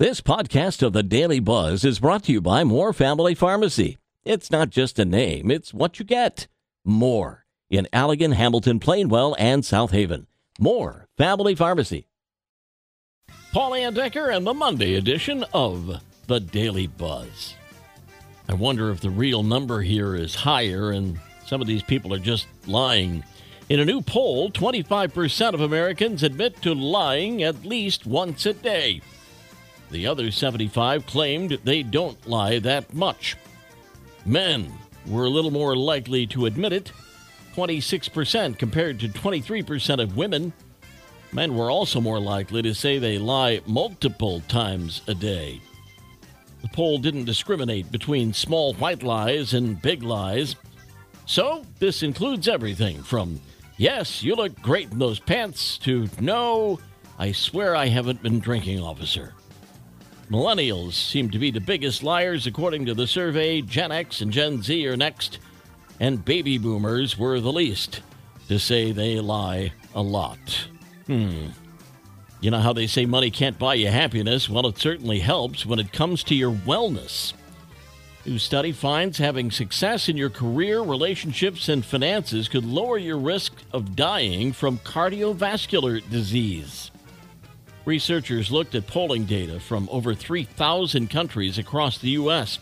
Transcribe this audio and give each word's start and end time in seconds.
This 0.00 0.20
podcast 0.20 0.80
of 0.84 0.92
the 0.92 1.02
Daily 1.02 1.40
Buzz 1.40 1.84
is 1.84 1.98
brought 1.98 2.22
to 2.26 2.32
you 2.32 2.40
by 2.40 2.62
More 2.62 2.92
Family 2.92 3.34
Pharmacy. 3.34 3.98
It's 4.24 4.48
not 4.48 4.70
just 4.70 5.00
a 5.00 5.04
name, 5.04 5.50
it's 5.50 5.74
what 5.74 5.98
you 5.98 6.04
get. 6.04 6.46
More 6.84 7.44
in 7.68 7.88
Allegan, 7.92 8.34
Hamilton, 8.34 8.78
Plainwell, 8.78 9.34
and 9.40 9.64
South 9.64 9.90
Haven. 9.90 10.28
More 10.60 11.08
Family 11.16 11.56
Pharmacy. 11.56 12.06
Paul 13.50 13.74
Ann 13.74 13.92
Decker 13.92 14.30
and 14.30 14.46
the 14.46 14.54
Monday 14.54 14.94
edition 14.94 15.44
of 15.52 16.00
the 16.28 16.38
Daily 16.38 16.86
Buzz. 16.86 17.56
I 18.48 18.54
wonder 18.54 18.92
if 18.92 19.00
the 19.00 19.10
real 19.10 19.42
number 19.42 19.80
here 19.80 20.14
is 20.14 20.32
higher 20.32 20.92
and 20.92 21.18
some 21.44 21.60
of 21.60 21.66
these 21.66 21.82
people 21.82 22.14
are 22.14 22.20
just 22.20 22.46
lying. 22.68 23.24
In 23.68 23.80
a 23.80 23.84
new 23.84 24.00
poll, 24.00 24.52
25% 24.52 25.54
of 25.54 25.60
Americans 25.60 26.22
admit 26.22 26.62
to 26.62 26.72
lying 26.72 27.42
at 27.42 27.64
least 27.64 28.06
once 28.06 28.46
a 28.46 28.52
day. 28.52 29.00
The 29.90 30.06
other 30.06 30.30
75 30.30 31.06
claimed 31.06 31.58
they 31.64 31.82
don't 31.82 32.26
lie 32.26 32.58
that 32.60 32.92
much. 32.92 33.36
Men 34.26 34.72
were 35.06 35.24
a 35.24 35.30
little 35.30 35.50
more 35.50 35.76
likely 35.76 36.26
to 36.28 36.46
admit 36.46 36.72
it 36.72 36.92
26% 37.54 38.58
compared 38.58 39.00
to 39.00 39.08
23% 39.08 40.02
of 40.02 40.16
women. 40.16 40.52
Men 41.32 41.56
were 41.56 41.70
also 41.70 42.00
more 42.00 42.20
likely 42.20 42.62
to 42.62 42.74
say 42.74 42.98
they 42.98 43.18
lie 43.18 43.60
multiple 43.66 44.40
times 44.42 45.02
a 45.08 45.14
day. 45.14 45.60
The 46.62 46.68
poll 46.68 46.98
didn't 46.98 47.24
discriminate 47.24 47.90
between 47.90 48.32
small 48.32 48.74
white 48.74 49.02
lies 49.02 49.54
and 49.54 49.80
big 49.80 50.02
lies. 50.02 50.56
So, 51.26 51.64
this 51.78 52.02
includes 52.02 52.48
everything 52.48 53.02
from, 53.02 53.40
yes, 53.76 54.22
you 54.22 54.34
look 54.34 54.60
great 54.62 54.90
in 54.90 54.98
those 54.98 55.18
pants, 55.18 55.78
to, 55.78 56.08
no, 56.20 56.78
I 57.18 57.32
swear 57.32 57.74
I 57.74 57.86
haven't 57.86 58.22
been 58.22 58.38
drinking, 58.38 58.80
officer. 58.80 59.34
Millennials 60.30 60.92
seem 60.92 61.30
to 61.30 61.38
be 61.38 61.50
the 61.50 61.60
biggest 61.60 62.02
liars 62.02 62.46
according 62.46 62.84
to 62.86 62.94
the 62.94 63.06
survey. 63.06 63.62
Gen 63.62 63.90
X 63.90 64.20
and 64.20 64.30
Gen 64.30 64.62
Z 64.62 64.86
are 64.86 64.96
next, 64.96 65.38
and 66.00 66.22
baby 66.24 66.58
boomers 66.58 67.18
were 67.18 67.40
the 67.40 67.52
least 67.52 68.02
to 68.48 68.58
say 68.58 68.92
they 68.92 69.20
lie 69.20 69.72
a 69.94 70.02
lot. 70.02 70.68
Hmm. 71.06 71.46
You 72.40 72.50
know 72.50 72.60
how 72.60 72.74
they 72.74 72.86
say 72.86 73.06
money 73.06 73.30
can't 73.30 73.58
buy 73.58 73.74
you 73.74 73.88
happiness? 73.88 74.50
Well, 74.50 74.66
it 74.66 74.78
certainly 74.78 75.18
helps 75.18 75.64
when 75.64 75.78
it 75.78 75.92
comes 75.92 76.22
to 76.24 76.34
your 76.34 76.52
wellness. 76.52 77.32
New 78.26 78.38
study 78.38 78.72
finds 78.72 79.16
having 79.16 79.50
success 79.50 80.10
in 80.10 80.16
your 80.18 80.28
career, 80.28 80.82
relationships, 80.82 81.70
and 81.70 81.82
finances 81.82 82.48
could 82.48 82.66
lower 82.66 82.98
your 82.98 83.16
risk 83.16 83.54
of 83.72 83.96
dying 83.96 84.52
from 84.52 84.76
cardiovascular 84.78 86.06
disease. 86.10 86.90
Researchers 87.88 88.50
looked 88.50 88.74
at 88.74 88.86
polling 88.86 89.24
data 89.24 89.58
from 89.58 89.88
over 89.90 90.14
3,000 90.14 91.08
countries 91.08 91.56
across 91.56 91.96
the 91.96 92.10
U.S. 92.10 92.58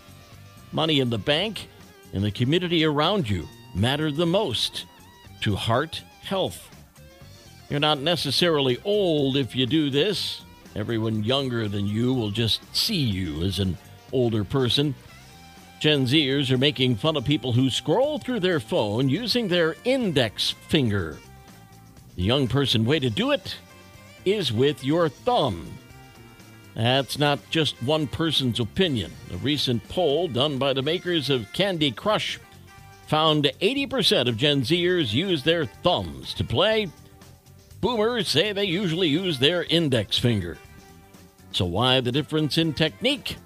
Money 0.71 1.01
in 1.01 1.11
the 1.11 1.19
bank 1.19 1.67
and 2.13 2.23
the 2.23 2.31
community 2.31 2.85
around 2.85 3.29
you 3.29 3.49
matter 3.75 4.13
the 4.13 4.25
most 4.25 4.87
to 5.41 5.57
heart 5.57 6.01
health. 6.23 6.71
You're 7.69 7.81
not 7.81 7.99
necessarily 7.99 8.79
old 8.85 9.37
if 9.37 9.57
you 9.57 9.67
do 9.67 9.91
this. 9.91 10.43
Everyone 10.77 11.25
younger 11.25 11.67
than 11.67 11.89
you 11.89 12.15
will 12.15 12.31
just 12.31 12.61
see 12.73 12.95
you 12.95 13.43
as 13.43 13.59
an 13.59 13.77
older 14.13 14.45
person. 14.45 14.95
Gen 15.81 16.07
Zers 16.07 16.53
are 16.53 16.59
making 16.59 16.95
fun 16.95 17.17
of 17.17 17.25
people 17.25 17.53
who 17.53 17.69
scroll 17.69 18.21
through 18.21 18.39
their 18.39 18.61
phone 18.61 19.09
using 19.09 19.49
their 19.49 19.75
index 19.85 20.51
finger. 20.69 21.19
The 22.15 22.23
young 22.23 22.47
person 22.47 22.85
way 22.85 23.01
to 23.01 23.11
do 23.11 23.33
it 23.33 23.57
is 24.27 24.53
with 24.53 24.85
your 24.85 25.09
thumb. 25.09 25.67
That's 26.75 27.19
not 27.19 27.39
just 27.49 27.83
one 27.83 28.07
person's 28.07 28.61
opinion. 28.61 29.11
A 29.33 29.39
recent 29.39 29.89
poll 29.89 30.29
done 30.29 30.59
by 30.59 30.75
the 30.75 30.83
makers 30.83 31.31
of 31.31 31.51
Candy 31.55 31.91
Crush 31.91 32.39
found 33.07 33.45
80% 33.63 34.29
of 34.29 34.37
Gen 34.37 34.61
Zers 34.61 35.15
use 35.15 35.43
their 35.43 35.65
thumbs 35.65 36.35
to 36.35 36.45
play. 36.45 36.89
Boomers 37.81 38.29
say 38.29 38.53
they 38.53 38.65
usually 38.65 39.09
use 39.09 39.39
their 39.39 39.63
index 39.65 40.19
finger. 40.19 40.59
So, 41.53 41.65
why 41.65 42.01
the 42.01 42.13
difference 42.13 42.59
in 42.59 42.75
technique? 42.75 43.37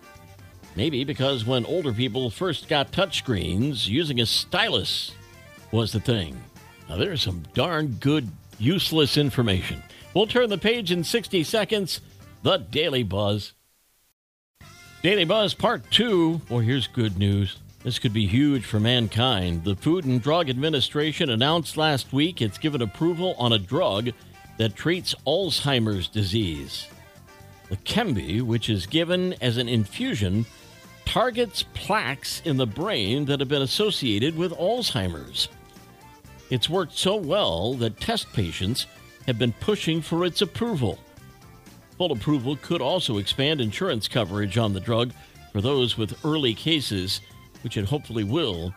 Maybe 0.74 1.04
because 1.04 1.44
when 1.44 1.66
older 1.66 1.92
people 1.92 2.30
first 2.30 2.68
got 2.68 2.90
touchscreens, 2.90 3.86
using 3.86 4.20
a 4.20 4.26
stylus 4.26 5.12
was 5.72 5.92
the 5.92 6.00
thing. 6.00 6.40
Now, 6.88 6.96
there's 6.96 7.22
some 7.22 7.44
darn 7.54 7.88
good, 8.00 8.28
useless 8.58 9.16
information. 9.16 9.82
We'll 10.12 10.26
turn 10.26 10.50
the 10.50 10.58
page 10.58 10.90
in 10.90 11.04
60 11.04 11.44
seconds. 11.44 12.00
The 12.42 12.56
Daily 12.56 13.04
Buzz. 13.04 13.52
Daily 15.02 15.24
Buzz 15.24 15.54
Part 15.54 15.88
2. 15.92 16.40
Well, 16.50 16.58
here's 16.58 16.88
good 16.88 17.16
news. 17.16 17.58
This 17.84 18.00
could 18.00 18.12
be 18.12 18.26
huge 18.26 18.64
for 18.64 18.80
mankind. 18.80 19.62
The 19.62 19.76
Food 19.76 20.04
and 20.04 20.20
Drug 20.20 20.50
Administration 20.50 21.30
announced 21.30 21.76
last 21.76 22.12
week 22.12 22.42
it's 22.42 22.58
given 22.58 22.82
approval 22.82 23.36
on 23.38 23.52
a 23.52 23.58
drug 23.58 24.10
that 24.58 24.74
treats 24.74 25.14
Alzheimer's 25.26 26.08
disease. 26.08 26.88
Leqembi, 27.70 28.42
which 28.42 28.68
is 28.68 28.86
given 28.86 29.34
as 29.40 29.58
an 29.58 29.68
infusion, 29.68 30.44
targets 31.04 31.62
plaques 31.72 32.42
in 32.44 32.56
the 32.56 32.66
brain 32.66 33.26
that 33.26 33.38
have 33.38 33.48
been 33.48 33.62
associated 33.62 34.36
with 34.36 34.52
Alzheimer's. 34.52 35.48
It's 36.50 36.68
worked 36.68 36.98
so 36.98 37.14
well 37.14 37.74
that 37.74 38.00
test 38.00 38.32
patients 38.32 38.86
have 39.30 39.38
been 39.38 39.54
pushing 39.54 40.02
for 40.02 40.24
its 40.24 40.42
approval. 40.42 40.98
Full 41.98 42.10
approval 42.10 42.56
could 42.56 42.82
also 42.82 43.18
expand 43.18 43.60
insurance 43.60 44.08
coverage 44.08 44.58
on 44.58 44.72
the 44.72 44.80
drug 44.80 45.12
for 45.52 45.60
those 45.60 45.96
with 45.96 46.18
early 46.24 46.52
cases, 46.52 47.20
which 47.62 47.76
it 47.76 47.84
hopefully 47.84 48.24
will, 48.24 48.74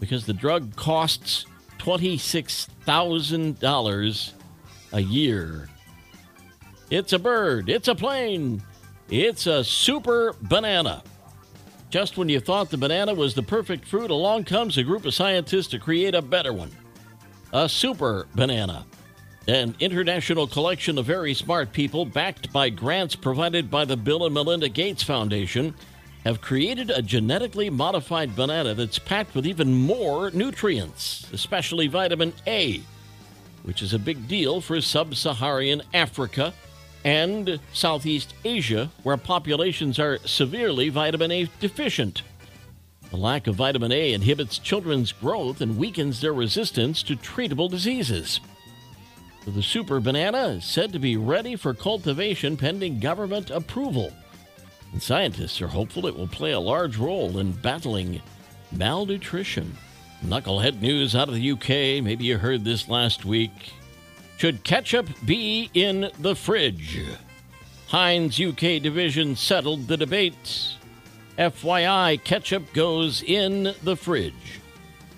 because 0.00 0.26
the 0.26 0.32
drug 0.32 0.74
costs 0.74 1.46
$26,000 1.78 4.32
a 4.92 5.00
year. 5.00 5.68
It's 6.90 7.12
a 7.12 7.18
bird, 7.20 7.68
it's 7.68 7.86
a 7.86 7.94
plane, 7.94 8.60
it's 9.08 9.46
a 9.46 9.62
super 9.62 10.34
banana. 10.42 11.04
Just 11.90 12.16
when 12.16 12.28
you 12.28 12.40
thought 12.40 12.70
the 12.70 12.76
banana 12.76 13.14
was 13.14 13.34
the 13.34 13.42
perfect 13.44 13.86
fruit, 13.86 14.10
along 14.10 14.46
comes 14.46 14.78
a 14.78 14.82
group 14.82 15.04
of 15.04 15.14
scientists 15.14 15.68
to 15.68 15.78
create 15.78 16.16
a 16.16 16.22
better 16.22 16.52
one 16.52 16.72
a 17.52 17.68
super 17.68 18.26
banana. 18.34 18.84
An 19.48 19.74
international 19.80 20.46
collection 20.46 20.98
of 20.98 21.06
very 21.06 21.34
smart 21.34 21.72
people, 21.72 22.04
backed 22.04 22.52
by 22.52 22.70
grants 22.70 23.16
provided 23.16 23.72
by 23.72 23.84
the 23.84 23.96
Bill 23.96 24.24
and 24.24 24.32
Melinda 24.32 24.68
Gates 24.68 25.02
Foundation, 25.02 25.74
have 26.24 26.40
created 26.40 26.90
a 26.90 27.02
genetically 27.02 27.68
modified 27.68 28.36
banana 28.36 28.72
that's 28.74 29.00
packed 29.00 29.34
with 29.34 29.44
even 29.44 29.74
more 29.74 30.30
nutrients, 30.30 31.26
especially 31.32 31.88
vitamin 31.88 32.32
A, 32.46 32.82
which 33.64 33.82
is 33.82 33.92
a 33.92 33.98
big 33.98 34.28
deal 34.28 34.60
for 34.60 34.80
sub 34.80 35.16
Saharan 35.16 35.82
Africa 35.92 36.54
and 37.04 37.58
Southeast 37.72 38.34
Asia, 38.44 38.92
where 39.02 39.16
populations 39.16 39.98
are 39.98 40.18
severely 40.18 40.88
vitamin 40.88 41.32
A 41.32 41.48
deficient. 41.58 42.22
The 43.10 43.16
lack 43.16 43.48
of 43.48 43.56
vitamin 43.56 43.90
A 43.90 44.12
inhibits 44.12 44.58
children's 44.58 45.10
growth 45.10 45.60
and 45.60 45.76
weakens 45.76 46.20
their 46.20 46.32
resistance 46.32 47.02
to 47.02 47.16
treatable 47.16 47.68
diseases. 47.68 48.38
The 49.46 49.62
super 49.62 49.98
banana 49.98 50.48
is 50.48 50.64
said 50.64 50.92
to 50.92 51.00
be 51.00 51.16
ready 51.16 51.56
for 51.56 51.74
cultivation 51.74 52.56
pending 52.56 53.00
government 53.00 53.50
approval. 53.50 54.12
And 54.92 55.02
scientists 55.02 55.60
are 55.60 55.68
hopeful 55.68 56.06
it 56.06 56.16
will 56.16 56.28
play 56.28 56.52
a 56.52 56.60
large 56.60 56.96
role 56.96 57.38
in 57.38 57.50
battling 57.50 58.22
malnutrition. 58.70 59.76
Knucklehead 60.24 60.80
news 60.80 61.16
out 61.16 61.28
of 61.28 61.34
the 61.34 61.50
UK. 61.50 62.04
Maybe 62.04 62.24
you 62.24 62.38
heard 62.38 62.64
this 62.64 62.88
last 62.88 63.24
week. 63.24 63.72
Should 64.38 64.62
ketchup 64.62 65.08
be 65.24 65.70
in 65.74 66.10
the 66.20 66.36
fridge? 66.36 67.00
Heinz 67.88 68.40
UK 68.40 68.80
division 68.80 69.34
settled 69.34 69.88
the 69.88 69.96
debate. 69.96 70.76
FYI, 71.36 72.22
ketchup 72.22 72.72
goes 72.72 73.22
in 73.22 73.74
the 73.82 73.96
fridge. 73.96 74.61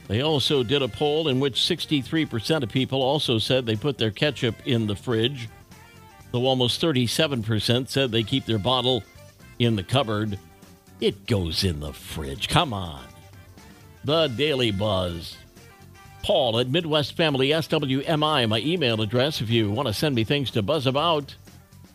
They 0.08 0.20
also 0.20 0.62
did 0.62 0.82
a 0.82 0.88
poll 0.88 1.28
in 1.28 1.40
which 1.40 1.60
63% 1.60 2.62
of 2.62 2.68
people 2.68 3.02
also 3.02 3.38
said 3.38 3.64
they 3.64 3.76
put 3.76 3.96
their 3.96 4.10
ketchup 4.10 4.54
in 4.66 4.86
the 4.86 4.96
fridge, 4.96 5.48
though 6.30 6.46
almost 6.46 6.82
37% 6.82 7.88
said 7.88 8.10
they 8.10 8.22
keep 8.22 8.44
their 8.44 8.58
bottle 8.58 9.02
in 9.58 9.76
the 9.76 9.82
cupboard. 9.82 10.38
It 11.00 11.26
goes 11.26 11.64
in 11.64 11.80
the 11.80 11.92
fridge. 11.92 12.48
Come 12.48 12.72
on. 12.72 13.04
The 14.04 14.28
Daily 14.28 14.70
Buzz. 14.70 15.36
Paul 16.22 16.58
at 16.58 16.70
Midwest 16.70 17.16
Family 17.16 17.48
SWMI, 17.50 18.48
my 18.48 18.58
email 18.60 19.00
address 19.02 19.40
if 19.40 19.50
you 19.50 19.70
want 19.70 19.88
to 19.88 19.94
send 19.94 20.14
me 20.14 20.24
things 20.24 20.50
to 20.52 20.62
buzz 20.62 20.86
about. 20.86 21.34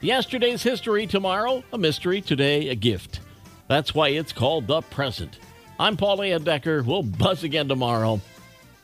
Yesterday's 0.01 0.63
history, 0.63 1.07
tomorrow 1.07 1.63
a 1.73 1.77
mystery, 1.77 2.21
today 2.21 2.69
a 2.69 2.75
gift. 2.75 3.21
That's 3.67 3.93
why 3.93 4.09
it's 4.09 4.31
called 4.31 4.67
the 4.67 4.81
present. 4.81 5.39
I'm 5.81 5.95
Paul 5.95 6.17
Decker. 6.43 6.83
We'll 6.83 7.03
buzz 7.03 7.45
again 7.45 7.69
tomorrow. 7.69 8.19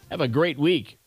Have 0.10 0.22
a 0.22 0.30
great 0.30 0.58
week. 0.58 0.98